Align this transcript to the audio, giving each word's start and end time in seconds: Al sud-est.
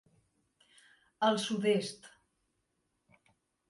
Al 1.29 1.39
sud-est. 1.45 2.11